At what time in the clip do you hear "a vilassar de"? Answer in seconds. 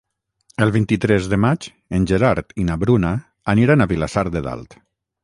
3.87-4.43